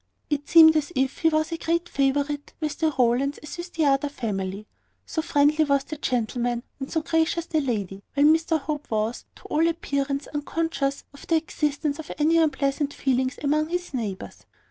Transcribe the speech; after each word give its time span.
It 0.31 0.49
seemed 0.49 0.75
as 0.75 0.91
if 0.95 1.19
he 1.19 1.29
was 1.29 1.51
as 1.51 1.59
great 1.59 1.87
a 1.87 1.91
favourite 1.91 2.53
with 2.59 2.79
the 2.79 2.91
Rowlands 2.97 3.37
as 3.43 3.55
with 3.59 3.73
the 3.73 3.85
other 3.85 4.09
family; 4.09 4.65
so 5.05 5.21
friendly 5.21 5.63
was 5.63 5.83
the 5.83 5.95
gentleman, 5.95 6.63
and 6.79 6.91
so 6.91 7.03
gracious 7.03 7.45
the 7.45 7.61
lady; 7.61 8.01
while 8.15 8.25
Mr 8.25 8.59
Hope 8.59 8.89
was, 8.89 9.25
to 9.35 9.43
all 9.43 9.67
appearance, 9.67 10.25
unconscious 10.33 11.03
of 11.13 11.27
the 11.27 11.35
existence 11.35 11.99
of 11.99 12.11
any 12.17 12.39
unpleasant 12.39 12.95
feelings 12.95 13.37
among 13.43 13.69
his 13.69 13.93
neighbours. 13.93 14.47